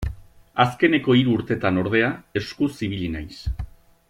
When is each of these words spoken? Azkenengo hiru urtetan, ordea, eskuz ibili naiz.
Azkenengo 0.63 1.15
hiru 1.19 1.35
urtetan, 1.41 1.79
ordea, 1.83 2.09
eskuz 2.43 2.71
ibili 2.89 3.15
naiz. 3.19 3.35